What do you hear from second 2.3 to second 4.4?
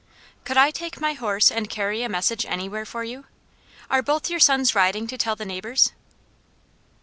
anywhere for you? Are both your